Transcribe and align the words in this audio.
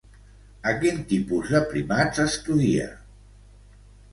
A 0.69 0.71
quin 0.83 1.03
tipus 1.11 1.51
de 1.57 1.61
primats 1.73 2.25
estudia? 2.27 2.89